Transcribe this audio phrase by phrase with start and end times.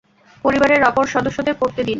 [0.45, 1.89] পরিবারের অপর সদস্যদের পড়তে দিন।